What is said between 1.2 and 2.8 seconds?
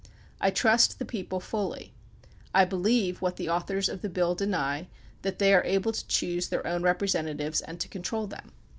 fully. I